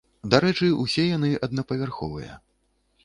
Дарэчы, 0.33 0.69
усе 0.85 1.05
яны 1.09 1.29
аднапавярховыя. 1.49 2.33